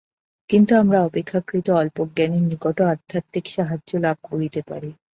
কিন্তু 0.49 0.71
আমরা 0.75 0.99
অপেক্ষাকৃত 1.03 1.67
অল্পজ্ঞানীর 1.81 2.43
নিকটও 2.43 2.85
আধ্যাত্মিক 2.85 3.45
সাহায্য 3.49 3.89
লাভ 3.97 4.17
করিতে 4.29 4.61
পারি। 4.69 4.89